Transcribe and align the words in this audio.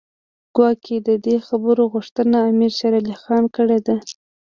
ګواکې 0.55 0.97
د 1.07 1.09
دې 1.25 1.35
خبرو 1.47 1.83
غوښتنه 1.93 2.37
امیر 2.49 2.71
شېر 2.77 2.93
علي 2.99 3.15
خان 3.23 3.43
کړې 3.55 3.79
ده. 3.87 3.97